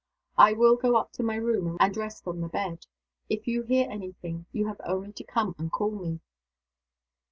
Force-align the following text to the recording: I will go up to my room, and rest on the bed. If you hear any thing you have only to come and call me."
I 0.39 0.53
will 0.53 0.77
go 0.77 0.95
up 0.95 1.11
to 1.11 1.21
my 1.23 1.35
room, 1.35 1.77
and 1.79 1.95
rest 1.95 2.25
on 2.25 2.41
the 2.41 2.47
bed. 2.47 2.87
If 3.29 3.45
you 3.47 3.61
hear 3.61 3.87
any 3.87 4.13
thing 4.13 4.47
you 4.51 4.65
have 4.65 4.81
only 4.83 5.11
to 5.13 5.23
come 5.23 5.53
and 5.59 5.71
call 5.71 5.91
me." 5.91 6.21